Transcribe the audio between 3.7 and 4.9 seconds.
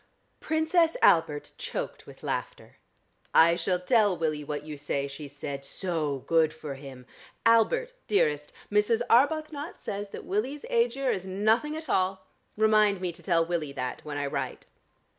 tell Willie what you